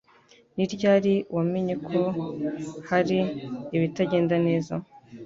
[0.55, 1.99] Ni ryari wamenye ko
[2.89, 3.17] hari
[3.75, 4.73] ibitagenda neza?